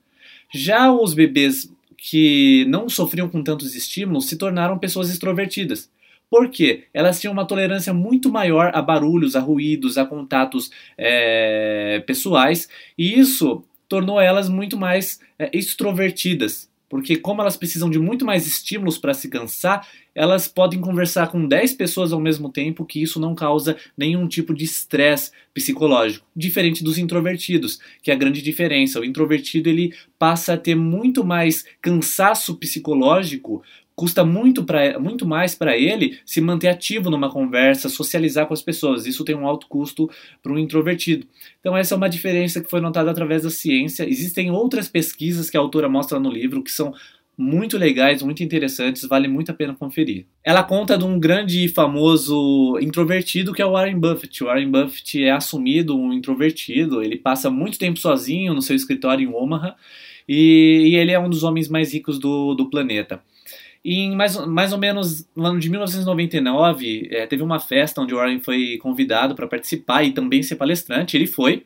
Já 0.55 0.93
os 0.93 1.15
bebês 1.15 1.69
que 1.99 2.65
não 2.69 2.89
sofriam 2.89 3.29
com 3.29 3.43
tantos 3.43 3.75
estímulos 3.75 4.29
se 4.29 4.37
tornaram 4.37 4.79
pessoas 4.79 5.11
extrovertidas. 5.11 5.91
Por 6.31 6.49
quê? 6.49 6.85
Elas 6.95 7.21
tinham 7.21 7.33
uma 7.33 7.45
tolerância 7.45 7.93
muito 7.93 8.31
maior 8.31 8.71
a 8.73 8.81
barulhos, 8.81 9.35
a 9.35 9.41
ruídos, 9.41 9.99
a 9.99 10.07
contatos 10.07 10.71
é, 10.97 12.05
pessoais, 12.07 12.69
e 12.97 13.19
isso 13.19 13.65
tornou 13.89 14.21
elas 14.21 14.49
muito 14.49 14.77
mais 14.77 15.19
é, 15.41 15.51
extrovertidas. 15.53 16.71
Porque, 16.89 17.17
como 17.17 17.41
elas 17.41 17.57
precisam 17.57 17.91
de 17.91 17.99
muito 17.99 18.25
mais 18.25 18.47
estímulos 18.47 18.97
para 18.97 19.13
se 19.13 19.29
cansar, 19.29 19.87
elas 20.15 20.47
podem 20.47 20.81
conversar 20.81 21.29
com 21.29 21.47
10 21.47 21.75
pessoas 21.75 22.13
ao 22.13 22.21
mesmo 22.21 22.51
tempo, 22.51 22.85
que 22.85 23.03
isso 23.03 23.19
não 23.19 23.35
causa 23.35 23.77
nenhum 23.97 24.29
tipo 24.29 24.55
de 24.55 24.65
estresse 24.65 25.31
psicológico. 25.53 26.27
Diferente 26.35 26.85
dos 26.85 26.97
introvertidos, 26.97 27.81
que 28.03 28.11
é 28.11 28.15
a 28.15 28.17
grande 28.17 28.41
diferença. 28.41 29.01
O 29.01 29.05
introvertido 29.05 29.69
ele 29.69 29.93
passa 30.19 30.55
a 30.55 30.59
ter 30.59 30.75
muito 30.75 31.25
mais 31.25 31.65
cansaço 31.81 32.57
psicológico 32.57 33.63
custa 33.97 34.23
muito, 34.25 34.63
pra, 34.63 35.01
muito 35.01 35.27
mais 35.27 35.55
para 35.55 35.77
ele 35.77 36.19
se 36.27 36.39
manter 36.41 36.69
ativo 36.69 37.11
numa 37.11 37.33
conversa, 37.33 37.89
socializar 37.89 38.47
com 38.47 38.53
as 38.53 38.61
pessoas. 38.61 39.07
Isso 39.07 39.25
tem 39.25 39.35
um 39.35 39.47
alto 39.47 39.67
custo 39.67 40.09
para 40.43 40.53
um 40.53 40.59
introvertido. 40.59 41.27
Então, 41.59 41.75
essa 41.75 41.95
é 41.95 41.97
uma 41.97 42.09
diferença 42.09 42.61
que 42.61 42.69
foi 42.69 42.83
notada 42.83 43.11
através 43.11 43.43
da 43.43 43.51
ciência. 43.51 44.07
Existem 44.07 44.51
outras 44.51 44.87
pesquisas 44.87 45.49
que 45.49 45.57
a 45.57 45.61
autora 45.61 45.89
mostra 45.89 46.21
no 46.21 46.31
livro 46.31 46.63
que 46.63 46.71
são 46.71 46.93
muito 47.39 47.77
legais, 47.77 48.23
muito 48.23 48.43
interessantes, 48.43 49.07
vale 49.07 49.29
muito 49.29 49.51
a 49.51 49.55
pena 49.55 49.75
conferir. 49.75 50.27
Ela 50.45 50.63
conta 50.63 50.97
de 50.97 51.05
um 51.05 51.19
grande 51.19 51.65
e 51.65 51.69
famoso 51.69 52.79
introvertido 52.81 53.53
que 53.53 53.61
é 53.61 53.67
o 53.67 53.73
Warren 53.73 53.99
Buffett. 53.99 54.43
O 54.43 54.47
Warren 54.47 54.71
Buffett 54.71 55.23
é 55.23 55.31
assumido 55.31 55.97
um 55.99 56.13
introvertido, 56.13 57.03
ele 57.03 57.17
passa 57.17 57.51
muito 57.51 57.79
tempo 57.79 57.99
sozinho 57.99 58.55
no 58.55 58.63
seu 58.63 58.75
escritório 58.75 59.29
em 59.29 59.35
Omaha 59.35 59.75
e, 60.27 60.89
e 60.89 60.97
ele 60.97 61.13
é 61.13 61.19
um 61.19 61.29
dos 61.29 61.43
homens 61.43 61.69
mais 61.69 61.93
ricos 61.93 62.19
do, 62.19 62.55
do 62.55 62.71
planeta. 62.71 63.23
E 63.87 64.01
em 64.01 64.17
mais, 64.17 64.37
mais 64.49 64.73
ou 64.73 64.79
menos 64.81 65.31
no 65.37 65.47
ano 65.47 65.61
de 65.61 65.71
1999, 65.71 67.09
é, 67.09 67.25
teve 67.25 67.45
uma 67.45 67.61
festa 67.61 68.01
onde 68.01 68.13
o 68.13 68.17
Warren 68.17 68.41
foi 68.41 68.79
convidado 68.79 69.37
para 69.37 69.47
participar 69.47 70.03
e 70.03 70.11
também 70.11 70.43
ser 70.43 70.57
palestrante. 70.57 71.17
Ele 71.17 71.29
foi. 71.29 71.65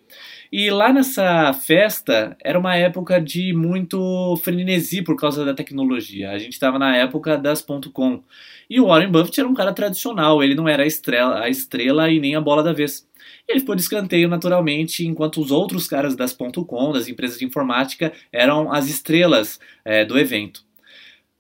E 0.53 0.69
lá 0.71 0.93
nessa 0.93 1.51
festa 1.55 2.37
era 2.45 2.59
uma 2.59 2.77
época 2.77 3.19
de 3.19 3.55
muito 3.55 4.37
frenesi 4.45 5.01
por 5.01 5.17
causa 5.17 5.47
da 5.47 5.55
tecnologia. 5.55 6.33
A 6.33 6.39
gente 6.39 6.53
estava 6.53 6.79
na 6.79 6.95
época 6.95 7.39
das 7.39 7.65
.com. 7.91 8.23
E 8.69 8.79
o 8.79 8.89
Warren 8.89 9.11
Buffett 9.11 9.41
era 9.41 9.49
um 9.49 9.55
cara 9.55 9.73
tradicional, 9.73 10.43
ele 10.43 10.55
não 10.55 10.69
era 10.69 10.83
a 10.83 10.87
estrela, 10.87 11.41
a 11.41 11.49
estrela 11.49 12.11
e 12.11 12.21
nem 12.21 12.37
a 12.37 12.41
bola 12.43 12.63
da 12.63 12.75
vez. 12.75 13.09
Ele 13.49 13.61
ficou 13.61 13.75
de 13.75 13.81
escanteio 13.81 14.29
naturalmente, 14.29 15.07
enquanto 15.07 15.41
os 15.41 15.51
outros 15.51 15.87
caras 15.87 16.15
das 16.15 16.37
.com, 16.37 16.93
das 16.93 17.09
empresas 17.09 17.39
de 17.39 17.47
informática, 17.47 18.13
eram 18.31 18.71
as 18.71 18.91
estrelas 18.91 19.59
é, 19.87 20.05
do 20.05 20.19
evento. 20.19 20.69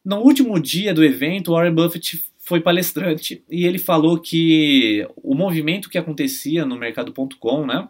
No 0.04 0.18
último 0.18 0.58
dia 0.58 0.94
do 0.94 1.04
evento, 1.04 1.52
Warren 1.52 1.74
Buffett 1.74 2.24
foi 2.38 2.60
palestrante 2.60 3.44
e 3.50 3.66
ele 3.66 3.78
falou 3.78 4.18
que 4.18 5.06
o 5.16 5.34
movimento 5.34 5.90
que 5.90 5.98
acontecia 5.98 6.64
no 6.64 6.76
mercado.com, 6.76 7.66
né, 7.66 7.88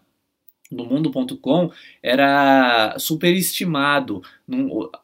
no 0.70 0.84
mundo.com 0.84 1.70
era 2.02 2.96
superestimado. 2.98 4.22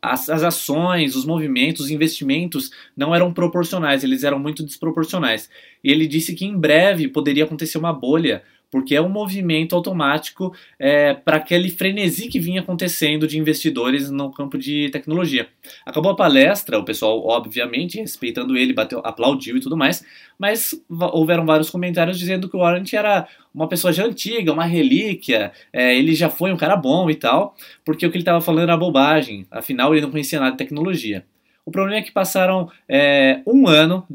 As, 0.01 0.29
as 0.29 0.43
ações, 0.43 1.17
os 1.17 1.25
movimentos, 1.25 1.87
os 1.87 1.91
investimentos 1.91 2.71
não 2.97 3.15
eram 3.15 3.33
proporcionais, 3.33 4.05
eles 4.05 4.23
eram 4.23 4.39
muito 4.39 4.63
desproporcionais. 4.65 5.51
E 5.83 5.91
ele 5.91 6.07
disse 6.07 6.35
que 6.35 6.45
em 6.45 6.57
breve 6.57 7.09
poderia 7.09 7.45
acontecer 7.45 7.79
uma 7.79 7.93
bolha 7.93 8.43
porque 8.77 8.95
é 8.95 9.01
um 9.01 9.09
movimento 9.09 9.75
automático 9.75 10.55
é, 10.79 11.15
para 11.15 11.39
aquele 11.39 11.71
frenesi 11.71 12.29
que 12.29 12.39
vinha 12.39 12.61
acontecendo 12.61 13.27
de 13.27 13.39
investidores 13.39 14.11
no 14.11 14.31
campo 14.31 14.59
de 14.59 14.91
tecnologia. 14.91 15.49
Acabou 15.87 16.13
a 16.13 16.15
palestra, 16.15 16.79
o 16.79 16.85
pessoal, 16.85 17.27
obviamente, 17.27 17.99
respeitando 17.99 18.55
ele, 18.55 18.75
bateu, 18.75 19.01
aplaudiu 19.03 19.57
e 19.57 19.61
tudo 19.61 19.79
mais, 19.79 20.05
mas 20.39 20.79
houveram 21.11 21.47
vários 21.47 21.71
comentários 21.71 22.19
dizendo 22.19 22.51
que 22.51 22.57
o 22.57 22.61
Warren 22.61 22.85
era 22.93 23.27
uma 23.55 23.67
pessoa 23.67 23.95
já 23.95 24.05
antiga, 24.05 24.53
uma 24.53 24.67
relíquia, 24.67 25.53
é, 25.73 25.97
ele 25.97 26.15
já 26.15 26.29
foi 26.29 26.53
um 26.53 26.57
cara 26.59 26.77
bom 26.77 27.09
e 27.09 27.15
tal, 27.15 27.57
porque 27.83 28.05
o 28.07 28.11
que 28.11 28.17
ele 28.19 28.23
estava 28.23 28.43
falando 28.43 28.65
era 28.65 28.77
bobagem, 28.77 29.47
afinal 29.51 29.95
ele 29.95 30.03
não 30.03 30.11
conhecia 30.11 30.39
nada 30.39 30.51
de 30.51 30.59
tecnologia. 30.59 31.25
O 31.65 31.71
problema 31.71 31.97
é 31.97 32.03
que 32.03 32.13
passaram 32.13 32.71
é, 32.87 33.41
um 33.47 33.67
ano, 33.67 34.07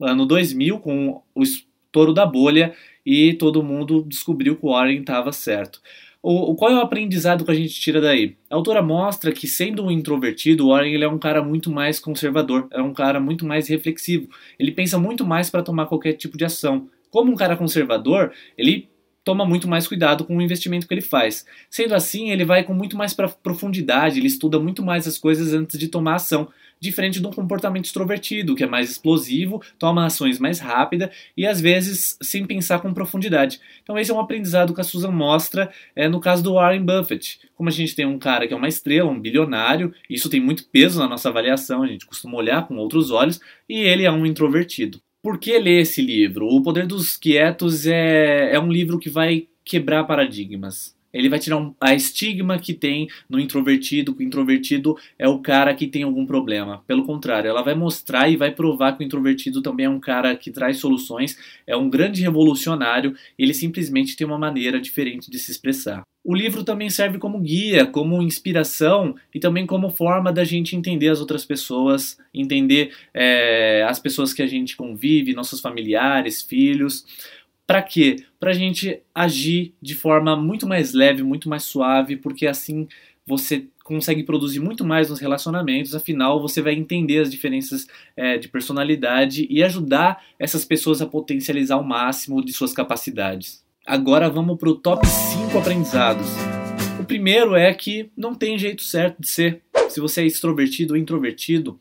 ano 0.00 0.24
2000, 0.24 0.78
com 0.78 1.20
o 1.34 1.42
estouro 1.42 2.14
da 2.14 2.24
bolha, 2.24 2.72
e 3.06 3.32
todo 3.34 3.62
mundo 3.62 4.04
descobriu 4.06 4.56
que 4.56 4.66
o 4.66 4.70
Warren 4.70 5.00
estava 5.00 5.32
certo. 5.32 5.80
O, 6.20 6.56
qual 6.56 6.72
é 6.72 6.74
o 6.74 6.80
aprendizado 6.80 7.44
que 7.44 7.50
a 7.52 7.54
gente 7.54 7.72
tira 7.80 8.00
daí? 8.00 8.36
A 8.50 8.56
autora 8.56 8.82
mostra 8.82 9.30
que, 9.30 9.46
sendo 9.46 9.84
um 9.84 9.90
introvertido, 9.92 10.66
o 10.66 10.70
Warren 10.70 10.92
ele 10.92 11.04
é 11.04 11.08
um 11.08 11.18
cara 11.18 11.40
muito 11.40 11.70
mais 11.70 12.00
conservador, 12.00 12.66
é 12.72 12.82
um 12.82 12.92
cara 12.92 13.20
muito 13.20 13.46
mais 13.46 13.68
reflexivo. 13.68 14.28
Ele 14.58 14.72
pensa 14.72 14.98
muito 14.98 15.24
mais 15.24 15.48
para 15.48 15.62
tomar 15.62 15.86
qualquer 15.86 16.14
tipo 16.14 16.36
de 16.36 16.44
ação. 16.44 16.88
Como 17.12 17.30
um 17.30 17.36
cara 17.36 17.56
conservador, 17.56 18.32
ele 18.58 18.88
toma 19.22 19.44
muito 19.44 19.68
mais 19.68 19.86
cuidado 19.86 20.24
com 20.24 20.36
o 20.36 20.42
investimento 20.42 20.88
que 20.88 20.94
ele 20.94 21.00
faz. 21.00 21.44
Sendo 21.70 21.94
assim, 21.94 22.30
ele 22.30 22.44
vai 22.44 22.64
com 22.64 22.74
muito 22.74 22.96
mais 22.96 23.14
profundidade, 23.14 24.18
ele 24.18 24.26
estuda 24.26 24.58
muito 24.58 24.84
mais 24.84 25.06
as 25.06 25.18
coisas 25.18 25.54
antes 25.54 25.78
de 25.78 25.86
tomar 25.86 26.16
ação, 26.16 26.48
diferente 26.80 27.20
de 27.20 27.26
um 27.26 27.32
comportamento 27.32 27.84
extrovertido, 27.84 28.54
que 28.54 28.64
é 28.64 28.66
mais 28.66 28.90
explosivo, 28.90 29.62
toma 29.78 30.06
ações 30.06 30.38
mais 30.38 30.58
rápida 30.58 31.10
e 31.36 31.46
às 31.46 31.60
vezes 31.60 32.16
sem 32.22 32.44
pensar 32.46 32.80
com 32.80 32.92
profundidade. 32.92 33.60
Então 33.82 33.98
esse 33.98 34.10
é 34.10 34.14
um 34.14 34.20
aprendizado 34.20 34.74
que 34.74 34.80
a 34.80 34.84
Susan 34.84 35.10
mostra 35.10 35.70
é, 35.94 36.08
no 36.08 36.20
caso 36.20 36.42
do 36.42 36.54
Warren 36.54 36.84
Buffett. 36.84 37.40
Como 37.54 37.68
a 37.68 37.72
gente 37.72 37.94
tem 37.94 38.06
um 38.06 38.18
cara 38.18 38.46
que 38.46 38.54
é 38.54 38.56
uma 38.56 38.68
estrela, 38.68 39.10
um 39.10 39.20
bilionário, 39.20 39.94
isso 40.08 40.28
tem 40.28 40.40
muito 40.40 40.66
peso 40.68 40.98
na 40.98 41.08
nossa 41.08 41.28
avaliação, 41.28 41.82
a 41.82 41.86
gente 41.86 42.06
costuma 42.06 42.36
olhar 42.36 42.66
com 42.66 42.76
outros 42.76 43.10
olhos, 43.10 43.40
e 43.68 43.80
ele 43.80 44.04
é 44.04 44.10
um 44.10 44.26
introvertido. 44.26 45.00
Por 45.22 45.38
que 45.38 45.58
ler 45.58 45.80
esse 45.80 46.00
livro? 46.00 46.46
O 46.46 46.62
Poder 46.62 46.86
dos 46.86 47.16
Quietos 47.16 47.86
é, 47.86 48.54
é 48.54 48.60
um 48.60 48.70
livro 48.70 48.98
que 48.98 49.10
vai 49.10 49.48
quebrar 49.64 50.04
paradigmas. 50.04 50.95
Ele 51.12 51.28
vai 51.28 51.38
tirar 51.38 51.56
um, 51.56 51.74
a 51.80 51.94
estigma 51.94 52.58
que 52.58 52.74
tem 52.74 53.08
no 53.28 53.40
introvertido, 53.40 54.14
que 54.14 54.22
o 54.22 54.26
introvertido 54.26 54.96
é 55.18 55.28
o 55.28 55.38
cara 55.38 55.74
que 55.74 55.86
tem 55.86 56.02
algum 56.02 56.26
problema. 56.26 56.82
Pelo 56.86 57.04
contrário, 57.04 57.48
ela 57.48 57.62
vai 57.62 57.74
mostrar 57.74 58.28
e 58.28 58.36
vai 58.36 58.50
provar 58.50 58.96
que 58.96 59.02
o 59.02 59.06
introvertido 59.06 59.62
também 59.62 59.86
é 59.86 59.90
um 59.90 60.00
cara 60.00 60.36
que 60.36 60.50
traz 60.50 60.78
soluções, 60.78 61.38
é 61.66 61.76
um 61.76 61.88
grande 61.88 62.22
revolucionário, 62.22 63.14
ele 63.38 63.54
simplesmente 63.54 64.16
tem 64.16 64.26
uma 64.26 64.38
maneira 64.38 64.80
diferente 64.80 65.30
de 65.30 65.38
se 65.38 65.50
expressar. 65.50 66.02
O 66.28 66.34
livro 66.34 66.64
também 66.64 66.90
serve 66.90 67.18
como 67.18 67.38
guia, 67.38 67.86
como 67.86 68.20
inspiração 68.20 69.14
e 69.32 69.38
também 69.38 69.64
como 69.64 69.90
forma 69.90 70.32
da 70.32 70.42
gente 70.42 70.74
entender 70.74 71.08
as 71.08 71.20
outras 71.20 71.44
pessoas, 71.44 72.18
entender 72.34 72.92
é, 73.14 73.86
as 73.88 74.00
pessoas 74.00 74.32
que 74.32 74.42
a 74.42 74.46
gente 74.46 74.76
convive, 74.76 75.32
nossos 75.34 75.60
familiares, 75.60 76.42
filhos. 76.42 77.04
Para 77.66 77.82
quê? 77.82 78.24
Para 78.38 78.50
a 78.50 78.54
gente 78.54 79.00
agir 79.14 79.74
de 79.82 79.94
forma 79.94 80.36
muito 80.36 80.66
mais 80.66 80.92
leve, 80.92 81.22
muito 81.22 81.48
mais 81.48 81.64
suave, 81.64 82.16
porque 82.16 82.46
assim 82.46 82.86
você 83.26 83.66
consegue 83.82 84.22
produzir 84.22 84.60
muito 84.60 84.84
mais 84.84 85.10
nos 85.10 85.20
relacionamentos, 85.20 85.94
afinal 85.94 86.40
você 86.40 86.60
vai 86.60 86.74
entender 86.74 87.20
as 87.20 87.30
diferenças 87.30 87.86
é, 88.16 88.36
de 88.36 88.48
personalidade 88.48 89.46
e 89.48 89.62
ajudar 89.62 90.24
essas 90.38 90.64
pessoas 90.64 91.00
a 91.00 91.06
potencializar 91.06 91.76
o 91.76 91.84
máximo 91.84 92.44
de 92.44 92.52
suas 92.52 92.72
capacidades. 92.72 93.64
Agora 93.86 94.28
vamos 94.28 94.58
para 94.58 94.68
o 94.68 94.74
top 94.74 95.06
5 95.06 95.58
aprendizados. 95.58 96.26
O 97.00 97.04
primeiro 97.04 97.54
é 97.54 97.72
que 97.72 98.10
não 98.16 98.34
tem 98.34 98.58
jeito 98.58 98.82
certo 98.82 99.20
de 99.20 99.28
ser. 99.28 99.62
Se 99.88 100.00
você 100.00 100.22
é 100.22 100.26
extrovertido 100.26 100.94
ou 100.94 100.98
introvertido, 100.98 101.78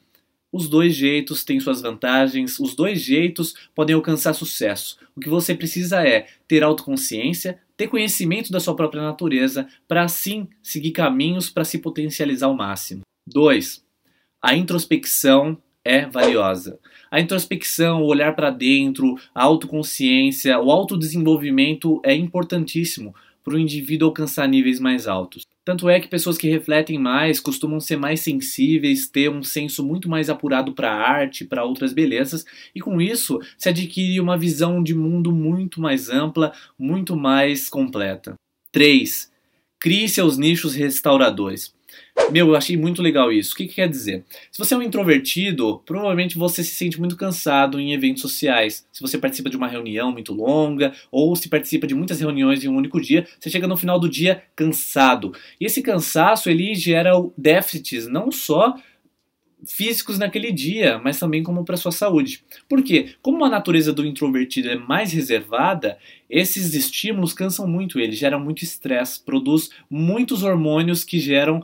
os 0.56 0.70
dois 0.70 0.96
jeitos 0.96 1.44
têm 1.44 1.60
suas 1.60 1.82
vantagens, 1.82 2.60
os 2.62 2.74
dois 2.74 3.02
jeitos 3.02 3.54
podem 3.76 3.94
alcançar 3.94 4.34
sucesso. 4.34 4.98
O 5.14 5.20
que 5.20 5.28
você 5.28 5.54
precisa 5.54 6.08
é 6.08 6.28
ter 6.48 6.64
autoconsciência, 6.64 7.60
ter 7.76 7.90
conhecimento 7.90 8.54
da 8.54 8.62
sua 8.62 8.74
própria 8.74 9.02
natureza, 9.02 9.68
para 9.86 10.04
assim 10.04 10.48
seguir 10.64 10.92
caminhos 10.92 11.50
para 11.50 11.66
se 11.66 11.78
potencializar 11.78 12.48
ao 12.48 12.56
máximo. 12.56 13.02
2. 13.28 13.84
A 14.42 14.56
introspecção 14.56 15.58
é 15.84 16.06
valiosa. 16.06 16.80
A 17.12 17.20
introspecção, 17.20 18.02
o 18.02 18.08
olhar 18.08 18.34
para 18.34 18.50
dentro, 18.50 19.16
a 19.34 19.44
autoconsciência, 19.44 20.58
o 20.58 20.72
autodesenvolvimento 20.72 22.00
é 22.02 22.16
importantíssimo 22.16 23.14
para 23.44 23.56
o 23.56 23.60
indivíduo 23.60 24.08
alcançar 24.08 24.48
níveis 24.48 24.80
mais 24.80 25.06
altos. 25.06 25.44
Tanto 25.66 25.90
é 25.90 26.00
que 26.00 26.08
pessoas 26.08 26.38
que 26.38 26.48
refletem 26.48 27.00
mais 27.00 27.40
costumam 27.40 27.80
ser 27.80 27.98
mais 27.98 28.20
sensíveis, 28.20 29.08
ter 29.08 29.32
um 29.32 29.42
senso 29.42 29.84
muito 29.84 30.08
mais 30.08 30.30
apurado 30.30 30.74
para 30.74 30.92
a 30.92 31.10
arte, 31.10 31.44
para 31.44 31.66
outras 31.66 31.92
belezas, 31.92 32.46
e 32.76 32.80
com 32.80 33.02
isso 33.02 33.40
se 33.58 33.70
adquire 33.70 34.22
uma 34.22 34.38
visão 34.38 34.84
de 34.84 34.94
mundo 34.94 35.32
muito 35.32 35.82
mais 35.82 36.08
ampla, 36.08 36.54
muito 36.78 37.16
mais 37.16 37.68
completa. 37.68 38.36
3. 38.72 39.32
Crie 39.80 40.08
seus 40.08 40.38
nichos 40.38 40.76
restauradores. 40.76 41.74
Meu, 42.32 42.48
eu 42.48 42.56
achei 42.56 42.76
muito 42.76 43.02
legal 43.02 43.32
isso. 43.32 43.54
O 43.54 43.58
que, 43.58 43.68
que, 43.68 43.76
quer 43.76 43.90
dizer? 43.90 44.26
Se 44.52 44.58
você 44.58 44.74
é 44.74 44.78
um 44.78 44.82
introvertido, 44.82 45.82
provavelmente 45.86 46.38
você 46.38 46.64
se 46.64 46.74
sente 46.74 47.00
muito 47.00 47.16
cansado 47.16 47.80
em 47.80 47.94
eventos 47.94 48.22
sociais. 48.22 48.88
Se 48.92 49.02
você 49.02 49.18
participa 49.18 49.50
de 49.50 49.58
uma 49.58 49.68
reunião 49.68 50.12
muito 50.12 50.34
longa, 50.34 50.94
ou 51.12 51.36
se 51.36 51.50
participa 51.50 51.86
de 51.86 51.94
muitas 51.94 52.20
reuniões 52.20 52.64
em 52.64 52.68
um 52.68 52.76
único 52.76 53.00
dia, 53.00 53.28
você 53.40 53.50
chega 53.50 53.68
no 53.68 53.78
final 53.78 54.00
do 54.00 54.10
dia 54.10 54.44
cansado. 54.56 55.34
E 55.60 55.66
esse 55.66 55.82
cansaço, 55.82 56.50
ele 56.50 56.74
gera 56.74 57.12
déficits, 57.38 58.08
não 58.08 58.32
só 58.32 58.76
físicos 59.68 60.20
naquele 60.20 60.52
dia, 60.52 61.00
mas 61.00 61.20
também 61.20 61.44
como 61.44 61.66
para 61.66 61.78
sua 61.78 61.92
saúde. 61.92 62.44
Por 62.68 62.84
quê? 62.84 63.16
Como 63.22 63.44
a 63.44 63.50
natureza 63.50 63.92
do 63.92 64.06
introvertido 64.06 64.70
é 64.70 64.76
mais 64.76 65.12
reservada, 65.12 65.98
esses 66.30 66.74
estímulos 66.74 67.34
cansam 67.34 67.68
muito 67.68 68.00
ele, 68.00 68.14
geram 68.14 68.40
muito 68.40 68.64
estresse, 68.64 69.24
produz 69.24 69.70
muitos 69.90 70.44
hormônios 70.44 71.04
que 71.04 71.20
geram 71.20 71.64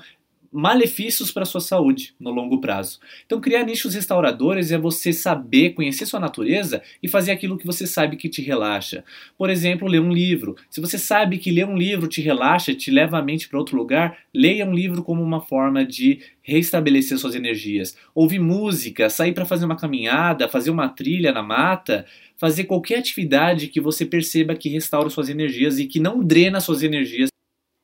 malefícios 0.52 1.32
para 1.32 1.46
sua 1.46 1.62
saúde 1.62 2.14
no 2.20 2.30
longo 2.30 2.60
prazo. 2.60 3.00
Então, 3.26 3.40
criar 3.40 3.64
nichos 3.64 3.94
restauradores 3.94 4.72
é 4.72 4.78
você 4.78 5.14
saber 5.14 5.72
conhecer 5.72 6.06
sua 6.06 6.20
natureza 6.20 6.82
e 7.02 7.08
fazer 7.08 7.32
aquilo 7.32 7.58
que 7.58 7.66
você 7.66 7.88
sabe 7.88 8.18
que 8.18 8.28
te 8.28 8.42
relaxa. 8.42 9.04
Por 9.38 9.50
exemplo, 9.50 9.88
ler 9.88 10.02
um 10.02 10.12
livro. 10.12 10.58
Se 10.70 10.82
você 10.82 10.98
sabe 10.98 11.38
que 11.38 11.52
ler 11.52 11.66
um 11.66 11.78
livro 11.78 12.08
te 12.08 12.22
relaxa, 12.22 12.76
te 12.76 12.92
leva 12.92 13.18
a 13.18 13.24
mente 13.24 13.48
para 13.48 13.60
outro 13.60 13.78
lugar, 13.78 14.18
leia 14.34 14.66
um 14.66 14.74
livro 14.74 15.04
como 15.04 15.24
uma 15.24 15.40
forma 15.40 15.86
de 15.86 16.20
restabelecer 16.44 17.18
suas 17.18 17.36
energias. 17.36 17.96
Ouvir 18.14 18.40
música, 18.40 19.10
sair 19.10 19.34
para 19.34 19.46
fazer 19.46 19.66
uma 19.66 19.78
caminhada, 19.78 20.50
fazer 20.50 20.70
uma 20.70 20.90
trilha 20.90 21.32
na 21.32 21.42
mata, 21.42 22.06
fazer 22.36 22.66
qualquer 22.66 23.00
atividade 23.00 23.68
que 23.68 23.80
você 23.80 24.06
perceba 24.06 24.56
que 24.56 24.68
restaura 24.68 25.10
suas 25.10 25.30
energias 25.30 25.80
e 25.80 25.86
que 25.86 26.00
não 26.00 26.24
drena 26.24 26.60
suas 26.60 26.84
energias. 26.84 27.30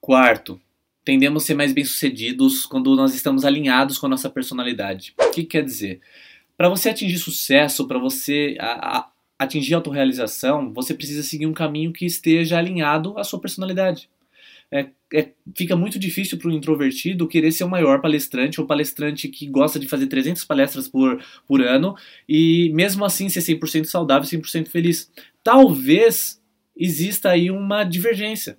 Quarto, 0.02 0.60
tendemos 1.08 1.44
a 1.44 1.46
ser 1.46 1.54
mais 1.54 1.72
bem-sucedidos 1.72 2.66
quando 2.66 2.94
nós 2.94 3.16
estamos 3.16 3.46
alinhados 3.46 3.98
com 3.98 4.08
a 4.08 4.10
nossa 4.10 4.30
personalidade. 4.30 5.14
O 5.18 5.32
que 5.32 5.46
quer 5.46 5.64
dizer? 5.64 6.02
Para 6.58 6.68
você 6.68 6.90
atingir 6.90 7.18
sucesso, 7.18 7.88
para 7.88 7.98
você 7.98 8.58
a, 8.60 8.98
a, 8.98 9.10
atingir 9.40 9.74
autorrealização, 9.74 10.74
você 10.74 10.94
precisa 10.94 11.24
seguir 11.24 11.46
um 11.46 11.54
caminho 11.54 11.94
que 11.94 12.06
esteja 12.06 12.58
alinhado 12.58 13.18
à 13.18 13.24
sua 13.24 13.40
personalidade. 13.40 14.10
É, 14.70 14.90
é, 15.14 15.30
fica 15.56 15.78
muito 15.78 15.98
difícil 15.98 16.38
para 16.38 16.50
o 16.50 16.52
introvertido 16.52 17.26
querer 17.26 17.54
ser 17.54 17.64
o 17.64 17.70
maior 17.70 18.02
palestrante 18.02 18.60
ou 18.60 18.68
palestrante 18.68 19.30
que 19.30 19.48
gosta 19.48 19.80
de 19.80 19.88
fazer 19.88 20.08
300 20.08 20.44
palestras 20.44 20.90
por, 20.90 21.24
por 21.48 21.62
ano 21.62 21.96
e 22.28 22.70
mesmo 22.74 23.06
assim 23.06 23.30
ser 23.30 23.40
100% 23.40 23.86
saudável, 23.86 24.28
100% 24.28 24.68
feliz. 24.68 25.10
Talvez 25.42 26.44
exista 26.76 27.30
aí 27.30 27.50
uma 27.50 27.86
divergência. 27.86 28.58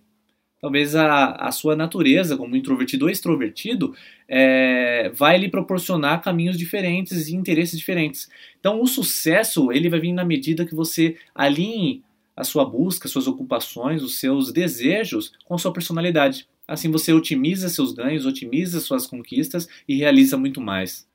Talvez 0.60 0.96
a, 0.96 1.32
a 1.32 1.52
sua 1.52 1.76
natureza, 1.76 2.36
como 2.36 2.56
introvertido 2.56 3.04
ou 3.04 3.10
extrovertido, 3.10 3.94
é, 4.26 5.10
vai 5.14 5.38
lhe 5.38 5.48
proporcionar 5.48 6.20
caminhos 6.20 6.58
diferentes 6.58 7.28
e 7.28 7.36
interesses 7.36 7.78
diferentes. 7.78 8.28
Então, 8.58 8.82
o 8.82 8.86
sucesso 8.86 9.70
ele 9.70 9.88
vai 9.88 10.00
vir 10.00 10.12
na 10.12 10.24
medida 10.24 10.66
que 10.66 10.74
você 10.74 11.16
alinhe 11.34 12.02
a 12.36 12.44
sua 12.44 12.64
busca, 12.64 13.08
suas 13.08 13.26
ocupações, 13.26 14.02
os 14.02 14.18
seus 14.18 14.52
desejos 14.52 15.32
com 15.44 15.54
a 15.54 15.58
sua 15.58 15.72
personalidade. 15.72 16.46
Assim 16.66 16.90
você 16.90 17.12
otimiza 17.12 17.68
seus 17.68 17.92
ganhos, 17.92 18.26
otimiza 18.26 18.78
suas 18.78 19.06
conquistas 19.06 19.68
e 19.88 19.96
realiza 19.96 20.36
muito 20.36 20.60
mais. 20.60 21.08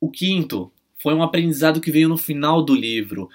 O 0.00 0.10
quinto 0.10 0.70
foi 0.98 1.14
um 1.14 1.22
aprendizado 1.22 1.80
que 1.80 1.90
veio 1.90 2.08
no 2.08 2.16
final 2.16 2.62
do 2.62 2.74
livro. 2.74 3.28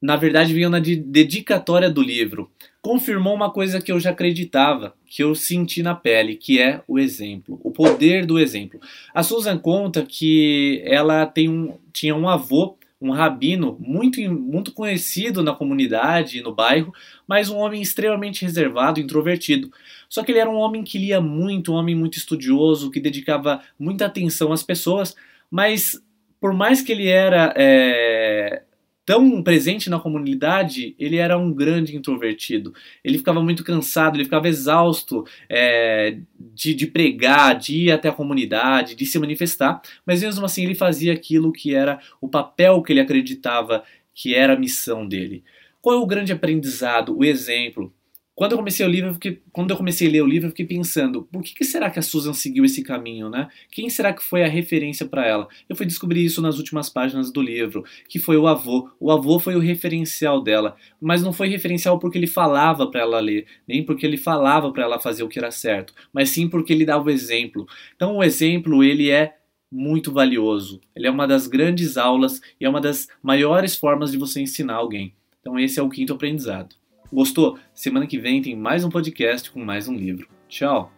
Na 0.00 0.16
verdade, 0.16 0.54
veio 0.54 0.70
na 0.70 0.78
dedicatória 0.78 1.90
do 1.90 2.00
livro. 2.00 2.50
Confirmou 2.80 3.34
uma 3.34 3.50
coisa 3.50 3.80
que 3.80 3.90
eu 3.90 3.98
já 3.98 4.10
acreditava, 4.10 4.94
que 5.06 5.22
eu 5.22 5.34
senti 5.34 5.82
na 5.82 5.94
pele, 5.94 6.36
que 6.36 6.60
é 6.60 6.80
o 6.86 6.98
exemplo, 6.98 7.60
o 7.64 7.70
poder 7.70 8.24
do 8.24 8.38
exemplo. 8.38 8.80
A 9.12 9.22
Susan 9.22 9.58
conta 9.58 10.06
que 10.06 10.80
ela 10.84 11.26
tem 11.26 11.48
um, 11.48 11.76
tinha 11.92 12.14
um 12.14 12.28
avô 12.28 12.78
um 13.00 13.12
rabino 13.12 13.76
muito, 13.80 14.20
muito 14.20 14.72
conhecido 14.72 15.42
na 15.42 15.54
comunidade, 15.54 16.42
no 16.42 16.52
bairro, 16.54 16.92
mas 17.26 17.48
um 17.48 17.56
homem 17.56 17.80
extremamente 17.80 18.44
reservado, 18.44 18.98
introvertido. 18.98 19.70
Só 20.08 20.24
que 20.24 20.32
ele 20.32 20.40
era 20.40 20.50
um 20.50 20.56
homem 20.56 20.82
que 20.82 20.98
lia 20.98 21.20
muito, 21.20 21.72
um 21.72 21.76
homem 21.76 21.94
muito 21.94 22.18
estudioso, 22.18 22.90
que 22.90 23.00
dedicava 23.00 23.62
muita 23.78 24.06
atenção 24.06 24.52
às 24.52 24.62
pessoas, 24.62 25.14
mas 25.50 26.02
por 26.40 26.52
mais 26.52 26.82
que 26.82 26.92
ele 26.92 27.06
era 27.06 27.52
é, 27.56 28.62
tão 29.08 29.42
presente 29.42 29.88
na 29.88 29.98
comunidade, 29.98 30.94
ele 30.98 31.16
era 31.16 31.38
um 31.38 31.50
grande 31.50 31.96
introvertido. 31.96 32.74
Ele 33.02 33.16
ficava 33.16 33.42
muito 33.42 33.64
cansado, 33.64 34.16
ele 34.16 34.24
ficava 34.24 34.46
exausto 34.46 35.24
é, 35.48 36.18
de, 36.38 36.74
de 36.74 36.86
pregar, 36.86 37.58
de 37.58 37.84
ir 37.84 37.90
até 37.90 38.10
a 38.10 38.12
comunidade, 38.12 38.94
de 38.94 39.06
se 39.06 39.18
manifestar, 39.18 39.80
mas 40.04 40.22
mesmo 40.22 40.44
assim 40.44 40.62
ele 40.62 40.74
fazia 40.74 41.14
aquilo 41.14 41.52
que 41.52 41.74
era 41.74 41.98
o 42.20 42.28
papel 42.28 42.82
que 42.82 42.92
ele 42.92 43.00
acreditava 43.00 43.82
que 44.12 44.34
era 44.34 44.52
a 44.52 44.58
missão 44.58 45.08
dele. 45.08 45.42
Qual 45.80 45.96
é 45.96 45.98
o 45.98 46.06
grande 46.06 46.30
aprendizado, 46.30 47.16
o 47.16 47.24
exemplo? 47.24 47.90
Quando 48.38 48.52
eu 48.52 48.58
comecei 48.58 48.86
o 48.86 48.88
livro, 48.88 49.14
fiquei, 49.14 49.42
quando 49.50 49.72
eu 49.72 49.76
comecei 49.76 50.06
a 50.06 50.12
ler 50.12 50.22
o 50.22 50.26
livro, 50.26 50.46
eu 50.46 50.50
fiquei 50.50 50.64
pensando, 50.64 51.24
por 51.24 51.42
que, 51.42 51.52
que 51.56 51.64
será 51.64 51.90
que 51.90 51.98
a 51.98 52.02
Susan 52.02 52.32
seguiu 52.32 52.64
esse 52.64 52.84
caminho, 52.84 53.28
né? 53.28 53.48
Quem 53.68 53.90
será 53.90 54.12
que 54.12 54.22
foi 54.22 54.44
a 54.44 54.48
referência 54.48 55.04
para 55.04 55.26
ela? 55.26 55.48
Eu 55.68 55.74
fui 55.74 55.84
descobrir 55.84 56.24
isso 56.24 56.40
nas 56.40 56.56
últimas 56.56 56.88
páginas 56.88 57.32
do 57.32 57.42
livro, 57.42 57.82
que 58.08 58.20
foi 58.20 58.36
o 58.36 58.46
avô. 58.46 58.88
O 59.00 59.10
avô 59.10 59.40
foi 59.40 59.56
o 59.56 59.58
referencial 59.58 60.40
dela, 60.40 60.76
mas 61.00 61.20
não 61.20 61.32
foi 61.32 61.48
referencial 61.48 61.98
porque 61.98 62.16
ele 62.16 62.28
falava 62.28 62.88
para 62.88 63.00
ela 63.00 63.18
ler, 63.18 63.44
nem 63.66 63.84
porque 63.84 64.06
ele 64.06 64.16
falava 64.16 64.70
para 64.70 64.84
ela 64.84 65.00
fazer 65.00 65.24
o 65.24 65.28
que 65.28 65.40
era 65.40 65.50
certo, 65.50 65.92
mas 66.12 66.30
sim 66.30 66.48
porque 66.48 66.72
ele 66.72 66.86
dava 66.86 67.08
o 67.08 67.10
exemplo. 67.10 67.66
Então 67.96 68.18
o 68.18 68.22
exemplo, 68.22 68.84
ele 68.84 69.10
é 69.10 69.34
muito 69.68 70.12
valioso. 70.12 70.80
Ele 70.94 71.08
é 71.08 71.10
uma 71.10 71.26
das 71.26 71.48
grandes 71.48 71.96
aulas 71.96 72.40
e 72.60 72.64
é 72.64 72.68
uma 72.68 72.80
das 72.80 73.08
maiores 73.20 73.74
formas 73.74 74.12
de 74.12 74.16
você 74.16 74.40
ensinar 74.40 74.74
alguém. 74.74 75.12
Então 75.40 75.58
esse 75.58 75.80
é 75.80 75.82
o 75.82 75.90
quinto 75.90 76.12
aprendizado. 76.12 76.76
Gostou? 77.12 77.58
Semana 77.72 78.06
que 78.06 78.18
vem 78.18 78.42
tem 78.42 78.54
mais 78.54 78.84
um 78.84 78.90
podcast 78.90 79.50
com 79.50 79.64
mais 79.64 79.88
um 79.88 79.94
livro. 79.94 80.28
Tchau! 80.48 80.97